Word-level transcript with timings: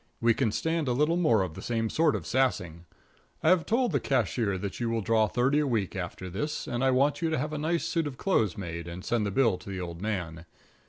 We 0.19 0.33
can 0.33 0.51
stand 0.51 0.87
a 0.87 0.93
little 0.93 1.15
more 1.15 1.43
of 1.43 1.53
the 1.53 1.61
same 1.61 1.87
sort 1.87 2.15
of 2.15 2.25
sassing. 2.25 2.85
I 3.43 3.49
have 3.49 3.67
told 3.67 3.91
the 3.91 3.99
cashier 3.99 4.57
that 4.57 4.79
you 4.79 4.89
will 4.89 5.01
draw 5.03 5.27
thirty 5.27 5.59
a 5.59 5.67
week 5.67 5.95
after 5.95 6.27
this, 6.27 6.65
and 6.65 6.83
I 6.83 6.89
want 6.89 7.21
you 7.21 7.29
to 7.29 7.37
have 7.37 7.53
a 7.53 7.59
nice 7.59 7.85
suit 7.85 8.07
of 8.07 8.17
clothes 8.17 8.57
made 8.57 8.87
and 8.87 9.05
send 9.05 9.27
the 9.27 9.29
bill 9.31 9.59
to 9.59 9.69
the 9.69 9.79
old 9.79 10.01
man. 10.01 10.47